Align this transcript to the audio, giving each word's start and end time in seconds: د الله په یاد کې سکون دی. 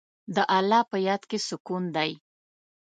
د 0.35 0.37
الله 0.57 0.81
په 0.91 0.97
یاد 1.07 1.21
کې 1.29 1.39
سکون 1.47 1.83
دی. 1.95 2.11